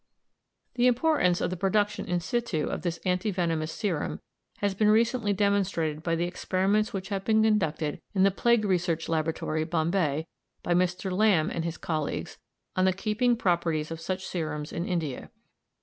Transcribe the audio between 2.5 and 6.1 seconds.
of this anti venomous serum has been recently demonstrated